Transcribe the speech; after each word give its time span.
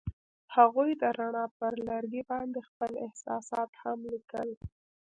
هغوی 0.55 0.89
د 1.01 1.03
رڼا 1.19 1.45
پر 1.59 1.73
لرګي 1.87 2.21
باندې 2.31 2.59
خپل 2.69 2.91
احساسات 3.05 3.69
هم 3.81 3.99
لیکل. 4.11 4.49